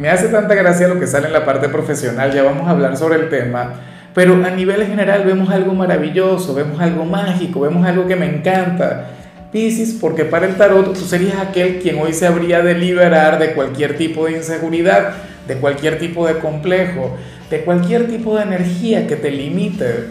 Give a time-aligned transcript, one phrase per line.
[0.00, 2.96] me hace tanta gracia lo que sale en la parte profesional, ya vamos a hablar
[2.96, 3.74] sobre el tema,
[4.14, 9.06] pero a nivel general vemos algo maravilloso, vemos algo mágico, vemos algo que me encanta.
[9.52, 13.52] Piscis, porque para el tarot tú serías aquel quien hoy se habría de liberar de
[13.52, 15.12] cualquier tipo de inseguridad,
[15.46, 17.16] de cualquier tipo de complejo,
[17.50, 20.06] de cualquier tipo de energía que te limite.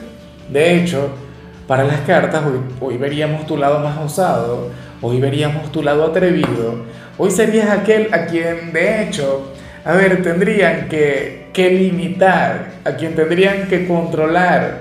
[0.47, 1.09] De hecho,
[1.67, 4.69] para las cartas hoy, hoy veríamos tu lado más osado,
[5.01, 6.85] hoy veríamos tu lado atrevido,
[7.17, 9.51] hoy serías aquel a quien de hecho
[9.83, 14.79] a ver, tendrían que, limitar, a quien tendrían que controlar,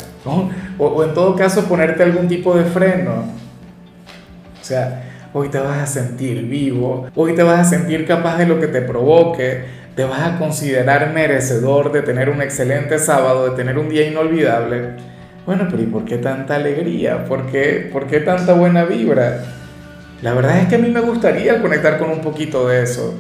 [0.79, 3.25] o, en todo caso ponerte algún tipo de freno.
[4.61, 8.47] O sea, hoy te vas a sentir vivo, hoy te vas a sentir capaz de
[8.47, 9.65] lo que te provoque,
[9.97, 14.91] te vas a considerar merecedor de tener un excelente sábado, de tener un día inolvidable.
[15.47, 17.25] Bueno, pero ¿y por qué tanta alegría?
[17.25, 19.43] ¿Por qué, ¿Por qué tanta buena vibra?
[20.23, 23.15] La verdad es que a mí me gustaría conectar con un poquito de eso.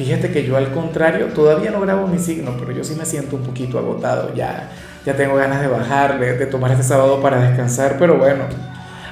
[0.00, 3.36] Fíjate que yo al contrario, todavía no grabo mi signo, pero yo sí me siento
[3.36, 4.70] un poquito agotado, ya,
[5.04, 8.44] ya tengo ganas de bajarle, de tomar este sábado para descansar, pero bueno,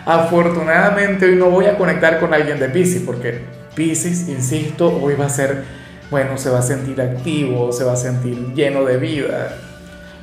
[0.07, 3.43] afortunadamente hoy no voy a conectar con alguien de Pisces, porque
[3.75, 5.63] Pisces, insisto, hoy va a ser,
[6.11, 9.59] bueno, se va a sentir activo, se va a sentir lleno de vida,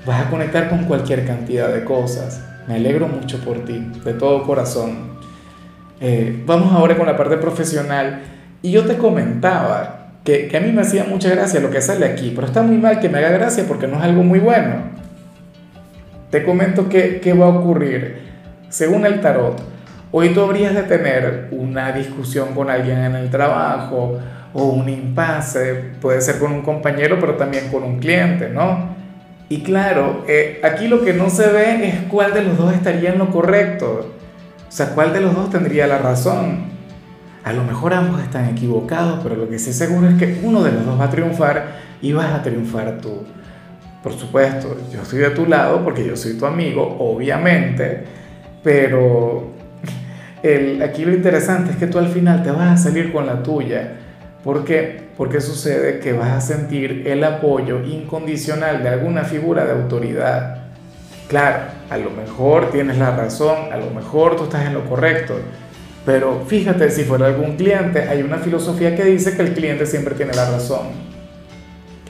[0.03, 2.41] vas a conectar con cualquier cantidad de cosas.
[2.67, 5.11] Me alegro mucho por ti, de todo corazón.
[6.01, 8.23] Eh, vamos ahora con la parte profesional.
[8.63, 12.33] Y yo te comentaba que, a mí me hacía mucha gracia lo que sale aquí,
[12.35, 14.95] pero está muy mal que me haga gracia porque no es algo muy bueno.
[16.31, 18.25] Te comento qué, qué va a ocurrir.
[18.69, 19.61] Según el tarot,
[20.11, 24.19] hoy tú habrías de tener una discusión con alguien en el trabajo
[24.53, 28.95] o un impasse, puede ser con un compañero, pero también con un cliente, ¿no?
[29.47, 33.11] Y claro, eh, aquí lo que no se ve es cuál de los dos estaría
[33.11, 34.11] en lo correcto,
[34.67, 36.74] o sea, cuál de los dos tendría la razón.
[37.45, 40.71] A lo mejor ambos están equivocados, pero lo que sí seguro es que uno de
[40.71, 43.21] los dos va a triunfar y vas a triunfar tú.
[44.01, 48.03] Por supuesto, yo estoy de tu lado porque yo soy tu amigo, obviamente,
[48.63, 49.51] pero
[50.41, 53.43] el, aquí lo interesante es que tú al final te vas a salir con la
[53.43, 53.93] tuya.
[54.43, 55.03] ¿Por qué?
[55.15, 60.63] Porque sucede que vas a sentir el apoyo incondicional de alguna figura de autoridad.
[61.27, 65.35] Claro, a lo mejor tienes la razón, a lo mejor tú estás en lo correcto,
[66.05, 70.13] pero fíjate, si fuera algún cliente, hay una filosofía que dice que el cliente siempre
[70.13, 70.87] tiene la razón.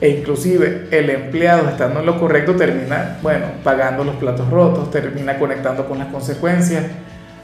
[0.01, 5.39] E inclusive el empleado estando en lo correcto termina, bueno, pagando los platos rotos, termina
[5.39, 6.83] conectando con las consecuencias.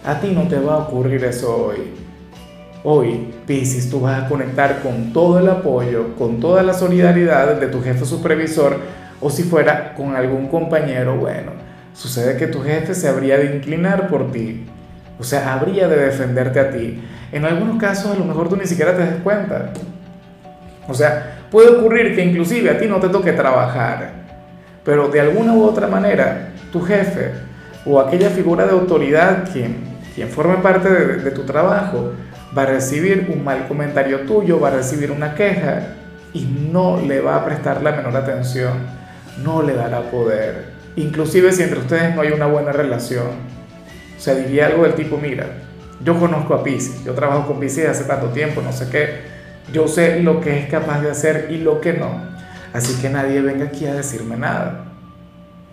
[0.04, 1.94] A ti no te va a ocurrir eso hoy.
[2.84, 7.68] Hoy, Pisces, tú vas a conectar con todo el apoyo, con toda la solidaridad de
[7.68, 8.78] tu jefe supervisor
[9.22, 11.52] o si fuera con algún compañero, bueno,
[11.94, 14.66] sucede que tu jefe se habría de inclinar por ti
[15.22, 17.00] o sea, habría de defenderte a ti.
[17.32, 19.70] En algunos casos a lo mejor tú ni siquiera te des cuenta.
[20.88, 24.14] O sea, puede ocurrir que inclusive a ti no te toque trabajar,
[24.84, 27.34] pero de alguna u otra manera tu jefe
[27.86, 29.76] o aquella figura de autoridad quien,
[30.16, 32.14] quien forme parte de, de tu trabajo
[32.58, 35.84] va a recibir un mal comentario tuyo, va a recibir una queja
[36.34, 38.74] y no le va a prestar la menor atención,
[39.44, 40.66] no le dará poder,
[40.96, 43.61] inclusive si entre ustedes no hay una buena relación.
[44.22, 45.48] O sea, diría algo del tipo, mira,
[46.04, 49.22] yo conozco a Pisces, yo trabajo con Pisces hace tanto tiempo, no sé qué,
[49.74, 52.22] yo sé lo que es capaz de hacer y lo que no,
[52.72, 54.86] así que nadie venga aquí a decirme nada.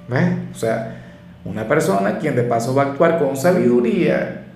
[0.08, 0.30] ¿Ves?
[0.50, 0.96] O sea,
[1.44, 4.46] una persona quien de paso va a actuar con sabiduría,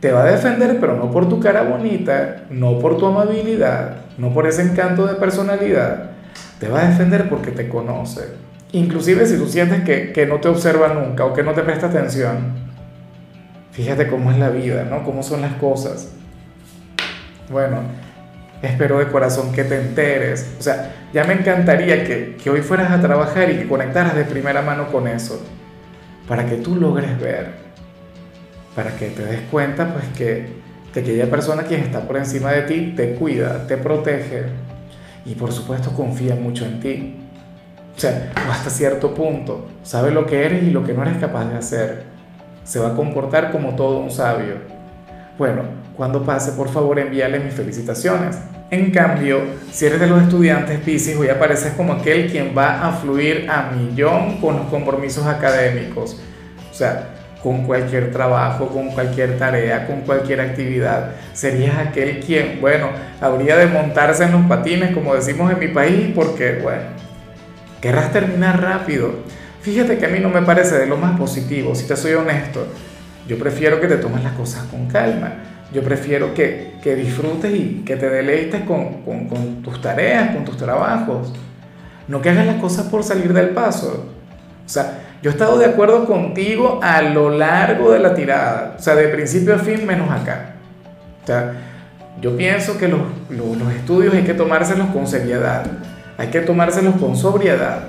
[0.00, 4.34] te va a defender, pero no por tu cara bonita, no por tu amabilidad, no
[4.34, 6.10] por ese encanto de personalidad,
[6.58, 8.22] te va a defender porque te conoce.
[8.72, 11.86] Inclusive si tú sientes que, que no te observa nunca o que no te presta
[11.86, 12.65] atención.
[13.76, 15.04] Fíjate cómo es la vida, ¿no?
[15.04, 16.08] Cómo son las cosas.
[17.50, 17.82] Bueno,
[18.62, 20.54] espero de corazón que te enteres.
[20.58, 24.62] O sea, ya me encantaría que, hoy fueras a trabajar y que conectaras de primera
[24.62, 25.44] mano con eso.
[26.26, 27.50] Para que tú logres ver.
[28.74, 30.46] Para que te des cuenta, pues, que,
[30.94, 34.44] que aquella persona quien está por encima de ti te cuida, te protege.
[35.26, 37.16] Y por supuesto confía mucho en ti.
[37.94, 39.68] O sea, hasta cierto punto.
[39.82, 42.15] Sabe lo que eres y lo que no eres capaz de hacer
[42.66, 44.56] se va a comportar como todo un sabio.
[45.38, 45.62] Bueno,
[45.96, 48.36] cuando pase, por favor, envíale mis felicitaciones.
[48.70, 49.40] En cambio,
[49.70, 53.70] si eres de los estudiantes Pisces, hoy apareces como aquel quien va a fluir a
[53.70, 56.20] millón con los compromisos académicos.
[56.70, 57.10] O sea,
[57.42, 61.12] con cualquier trabajo, con cualquier tarea, con cualquier actividad.
[61.32, 62.88] Serías aquel quien, bueno,
[63.20, 66.82] habría de montarse en los patines, como decimos en mi país, porque, bueno,
[67.80, 69.10] querrás terminar rápido.
[69.66, 72.66] Fíjate que a mí no me parece de lo más positivo, si te soy honesto.
[73.28, 75.34] Yo prefiero que te tomes las cosas con calma
[75.72, 80.56] yo prefiero que, que disfrutes y que te deleites con, con, tus tareas, con tus
[80.56, 81.32] trabajos.
[82.08, 84.06] No que hagas las cosas por salir del paso.
[84.64, 88.76] O sea, yo he estado de acuerdo contigo a lo largo de la tirada.
[88.78, 90.54] O sea, de principio a fin menos acá.
[91.24, 91.52] O sea,
[92.20, 95.66] yo pienso que los, los, los estudios hay que tomárselos con seriedad.
[96.16, 97.88] Hay que tomárselos con sobriedad.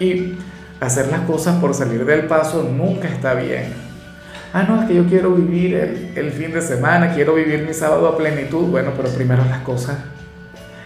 [0.00, 0.34] Y
[0.80, 3.84] hacer las cosas por salir del paso nunca está bien
[4.54, 5.74] ah, no, es que yo quiero vivir
[6.14, 8.68] el, fin de semana, quiero vivir mi sábado a plenitud.
[8.68, 9.96] Bueno, pero primero las cosas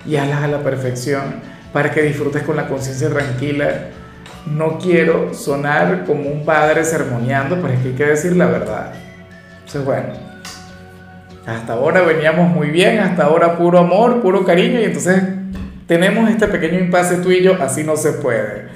[0.05, 1.23] y hazlas a la perfección
[1.73, 3.91] para que disfrutes con la conciencia tranquila.
[4.47, 8.95] No quiero sonar como un padre sermoneando, pero es que hay que decir la verdad.
[9.59, 10.09] Entonces, bueno,
[11.47, 15.23] hasta ahora veníamos muy bien, hasta ahora puro amor, puro cariño, y entonces
[15.87, 18.68] tenemos este pequeño impasse tú y yo, así no se puede.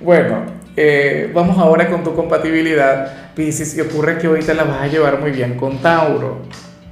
[0.00, 0.42] Bueno,
[0.76, 5.18] eh, vamos ahora con tu compatibilidad, Pisces, y ocurre que te la vas a llevar
[5.20, 6.42] muy bien con Tauro.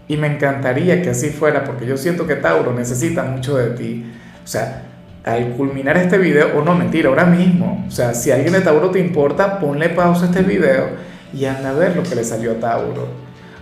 [0.08, 4.10] Y me encantaría que así fuera, porque yo siento que Tauro necesita mucho de ti.
[4.42, 4.84] O sea,
[5.22, 7.84] al culminar este video, o no, mentira, ahora mismo.
[7.86, 10.88] O sea, si alguien de Tauro te importa, ponle pausa a este video
[11.34, 13.06] y anda a ver lo que le salió a Tauro.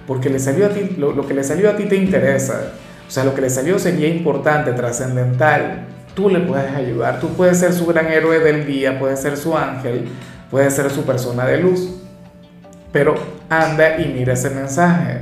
[0.07, 2.75] Porque le salió a ti, lo que le salió a ti te interesa.
[3.09, 7.59] O sea, lo que le salió sería importante, trascendental tú le puedes ayudar, tú puedes
[7.59, 10.09] ser su gran héroe del día, puedes ser su ángel,
[10.51, 11.89] puedes ser su persona de luz.
[12.93, 13.15] Pero
[13.49, 15.21] anda y mira ese mensaje.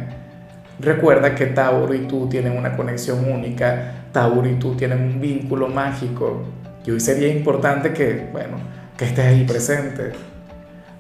[0.81, 5.69] Recuerda que Tauro y tú tienen una conexión única, Tauro y tú tienen un vínculo
[5.69, 6.42] mágico.
[6.84, 8.56] Y hoy sería importante que, bueno,
[8.96, 10.12] que estés ahí presente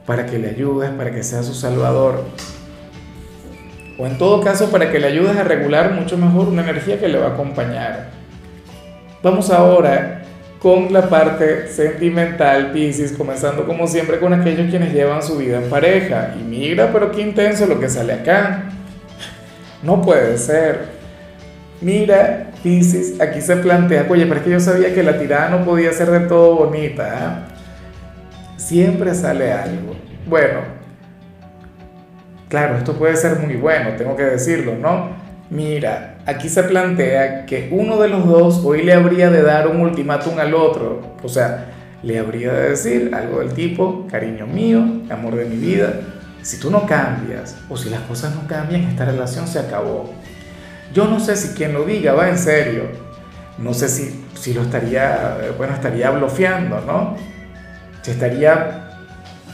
[0.06, 2.24] para que le ayudes, para que sea su salvador.
[3.98, 7.08] O en todo caso, para que le ayudes a regular mucho mejor una energía que
[7.08, 8.19] le va a acompañar.
[9.22, 10.22] Vamos ahora
[10.60, 15.68] con la parte sentimental, Pisces, comenzando como siempre con aquellos quienes llevan su vida en
[15.68, 16.34] pareja.
[16.38, 18.64] Y mira, pero qué intenso lo que sale acá.
[19.82, 21.00] No puede ser.
[21.80, 25.64] Mira, Pisces, aquí se plantea, oye, pero es que yo sabía que la tirada no
[25.64, 27.14] podía ser de todo bonita.
[27.18, 27.48] ¿ah?
[28.58, 29.96] Siempre sale algo.
[30.26, 30.60] Bueno,
[32.50, 35.29] claro, esto puede ser muy bueno, tengo que decirlo, ¿no?
[35.50, 39.80] Mira, aquí se plantea que uno de los dos hoy le habría de dar un
[39.80, 41.72] ultimátum al otro, o sea,
[42.04, 44.80] le habría de decir algo del tipo, cariño mío,
[45.10, 46.02] amor de mi vida,
[46.40, 50.14] si tú no cambias o si las cosas no cambian, esta relación se acabó.
[50.94, 52.84] Yo no sé si quien lo diga va en serio,
[53.58, 57.16] no sé si, si lo estaría, bueno, estaría bloqueando, ¿no?
[58.02, 58.88] Se estaría,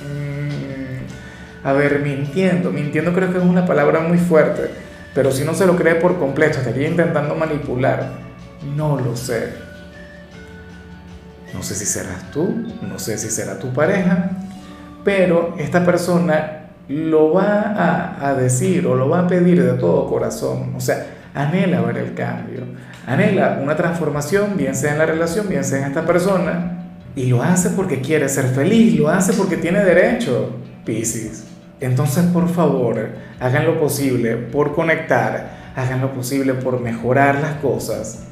[0.02, 4.84] mm, a ver, mintiendo, mintiendo creo que es una palabra muy fuerte
[5.16, 8.10] pero si no se lo cree por completo, estaría intentando manipular.
[8.76, 9.48] No lo sé.
[11.54, 14.32] No sé si serás tú, no sé si será tu pareja,
[15.04, 20.06] pero esta persona lo va a, a, decir o lo va a pedir de todo
[20.06, 20.74] corazón.
[20.76, 22.64] O sea, anhela ver el cambio,
[23.06, 27.42] anhela una transformación, bien sea en la relación, bien sea en esta persona, y lo
[27.42, 31.44] hace porque quiere ser feliz, lo hace porque tiene derecho, Piscis.
[31.80, 33.08] Entonces, por favor,
[33.40, 38.24] hagan lo posible por conectar, hagan lo posible por mejorar las cosas.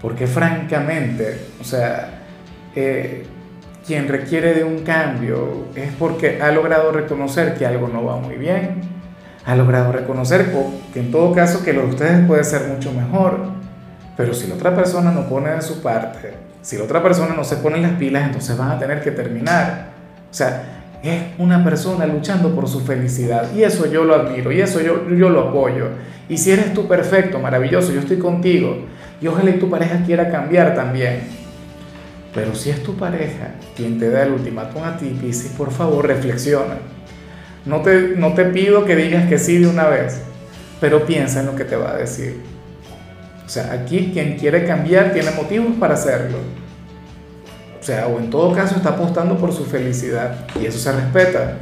[0.00, 2.22] Porque francamente, o sea,
[2.74, 3.24] eh,
[3.86, 8.36] quien requiere de un cambio es porque ha logrado reconocer que algo no va muy
[8.36, 8.80] bien,
[9.44, 10.52] ha logrado reconocer
[10.92, 13.40] que en todo caso que lo de ustedes puede ser mucho mejor,
[14.16, 17.42] pero si la otra persona no pone de su parte, si la otra persona no
[17.42, 19.86] se pone las pilas, entonces van a tener que terminar.
[20.30, 23.52] O sea, es una persona luchando por su felicidad.
[23.54, 25.88] Y eso yo lo admiro, y eso yo, yo lo apoyo.
[26.28, 28.86] Y si eres tú perfecto, maravilloso, yo estoy contigo.
[29.20, 31.20] Y ojalá y tu pareja quiera cambiar también.
[32.34, 36.06] Pero si es tu pareja quien te da el ultimátum a ti, Piscis, por favor,
[36.06, 36.76] reflexiona.
[37.66, 40.20] No te, no te pido que digas que sí de una vez,
[40.80, 42.40] pero piensa en lo que te va a decir.
[43.44, 46.38] O sea, aquí quien quiere cambiar tiene motivos para hacerlo.
[47.82, 51.54] O sea, o en todo caso está apostando por su felicidad y eso se respeta.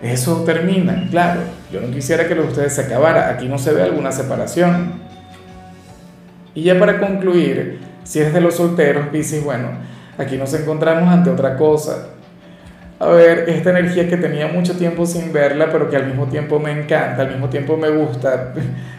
[0.00, 1.40] Eso termina, claro.
[1.72, 3.30] Yo no quisiera que lo de ustedes se acabara.
[3.30, 4.92] Aquí no se ve alguna separación.
[6.54, 9.70] Y ya para concluir, si eres de los solteros, Piscis, bueno,
[10.16, 12.10] aquí nos encontramos ante otra cosa.
[13.00, 16.60] a ver, esta energía que tenía mucho tiempo sin verla, pero que al mismo tiempo
[16.60, 18.54] me encanta, al mismo tiempo me gusta.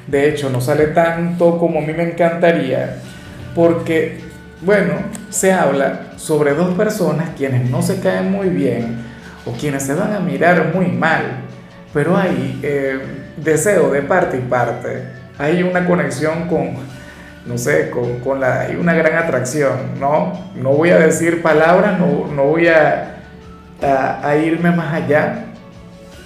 [0.08, 2.98] De hecho, no sale tanto como a mí me encantaría,
[3.56, 4.31] porque,
[4.62, 4.94] bueno,
[5.30, 8.98] se habla sobre dos personas quienes no se caen muy bien
[9.46, 11.42] o quienes se van a mirar muy mal,
[11.94, 13.00] pero hay eh,
[13.38, 15.04] deseo de parte y parte,
[15.38, 16.76] hay una conexión con,
[17.46, 20.52] no sé, con, con la, hay una gran atracción, ¿no?
[20.56, 23.12] No voy a decir palabras, no, no voy a
[23.84, 25.46] a, irme más allá,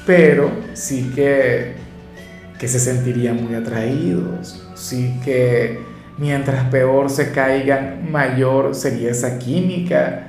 [0.06, 1.76] pero sí que,
[2.60, 5.80] que se sentirían muy atraídos, sí que
[6.18, 10.28] mientras peor se caigan, mayor sería esa química.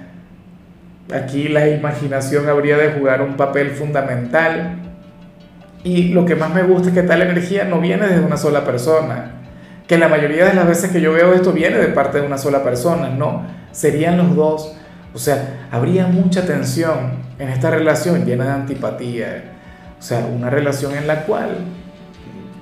[1.12, 4.76] Aquí la imaginación habría de jugar un papel fundamental.
[5.84, 8.64] Y lo que más me gusta es que tal energía no viene de una sola
[8.64, 9.32] persona.
[9.86, 12.38] Que la mayoría de las veces que yo veo esto viene de parte de una
[12.38, 13.08] sola persona.
[13.08, 14.76] No, serían los dos.
[15.14, 19.44] O sea, habría mucha tensión en esta relación llena de antipatía.
[19.98, 21.58] O sea, una relación en la cual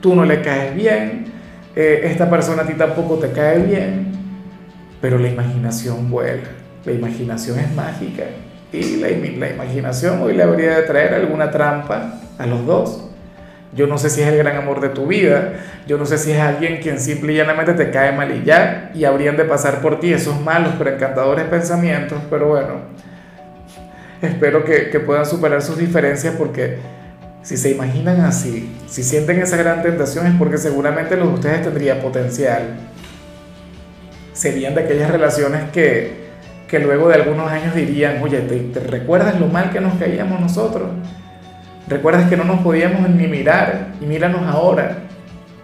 [0.01, 1.33] tú no le caes bien,
[1.77, 4.13] eh, esta persona a ti tampoco te cae bien,
[5.01, 6.43] pero la imaginación vuela,
[6.85, 8.25] la imaginación es mágica
[8.73, 9.11] y la,
[9.51, 13.11] imaginación hoy le habría de traer alguna trampa a los dos.
[13.75, 15.55] Yo no sé si es el gran amor de tu vida,
[15.89, 18.93] yo no sé si es alguien quien simple y llanamente te cae mal y ya,
[18.95, 22.75] y habrían de pasar por ti esos malos pero encantadores pensamientos, pero bueno,
[24.23, 26.79] espero que, que puedan superar sus diferencias porque
[27.45, 31.63] si se imaginan así, si sienten esa gran tentación es porque seguramente los de ustedes
[31.63, 32.75] tendría potencial.
[34.33, 36.31] Serían de aquellas relaciones que,
[36.67, 40.89] que luego de algunos años dirían, oye, ¿te recuerdas lo mal que nos caíamos nosotros?
[41.87, 43.89] ¿Recuerdas que no nos podíamos ni mirar?
[44.01, 45.01] Y míranos ahora,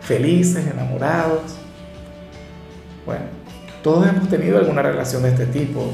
[0.02, 1.56] felices, enamorados.
[3.06, 3.25] Bueno,
[3.82, 5.90] todos hemos tenido alguna relación de este tipo.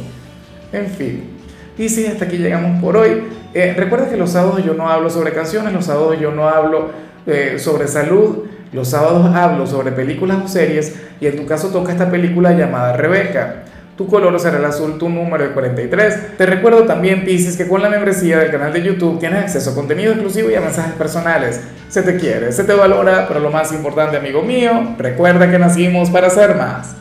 [0.73, 1.36] En fin.
[1.77, 3.25] Sí, hasta aquí llegamos por hoy.
[3.53, 6.91] Eh, recuerda que los sábados yo no hablo sobre canciones, los sábados yo no hablo
[7.27, 11.93] eh, sobre salud, los sábados hablo sobre películas o series y en tu caso toca
[11.93, 13.65] esta película llamada Rebeca.
[13.97, 16.37] Tu color será el azul, tu número el 43.
[16.37, 19.75] Te recuerdo también, Pisces, que con la membresía del canal de YouTube tienes acceso a
[19.75, 21.63] contenido exclusivo y a mensajes personales.
[21.89, 26.11] Se te quiere, se te valora, pero lo más importante, amigo mío, recuerda que nacimos
[26.11, 26.95] para ser más.